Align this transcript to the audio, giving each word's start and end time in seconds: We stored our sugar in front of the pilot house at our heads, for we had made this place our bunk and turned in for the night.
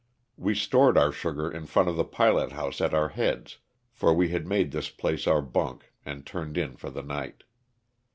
We 0.35 0.55
stored 0.55 0.97
our 0.97 1.11
sugar 1.11 1.51
in 1.51 1.67
front 1.67 1.87
of 1.87 1.95
the 1.95 2.03
pilot 2.03 2.53
house 2.53 2.81
at 2.81 2.91
our 2.91 3.09
heads, 3.09 3.59
for 3.91 4.11
we 4.11 4.29
had 4.29 4.47
made 4.47 4.71
this 4.71 4.89
place 4.89 5.27
our 5.27 5.43
bunk 5.43 5.91
and 6.03 6.25
turned 6.25 6.57
in 6.57 6.75
for 6.75 6.89
the 6.89 7.03
night. 7.03 7.43